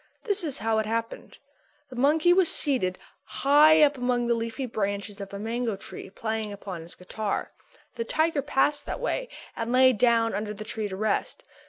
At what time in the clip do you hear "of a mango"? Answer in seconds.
5.21-5.75